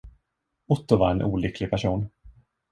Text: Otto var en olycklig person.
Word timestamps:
Otto 0.67 0.97
var 0.97 1.11
en 1.11 1.21
olycklig 1.23 1.69
person. 1.69 2.09